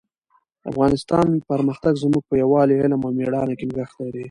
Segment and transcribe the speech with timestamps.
[0.61, 4.19] د افغانستان پرمختګ زموږ په یووالي، علم او مېړانه کې نغښتی دی.